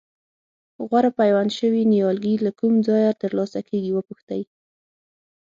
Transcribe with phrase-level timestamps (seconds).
[0.87, 4.41] غوره پیوند شوي نیالګي له کوم ځایه ترلاسه کېږي وپوښتئ.